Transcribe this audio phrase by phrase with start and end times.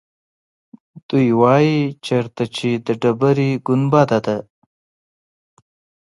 [1.09, 4.37] دوی وایيچېرته چې د ډبرې ګنبده ده.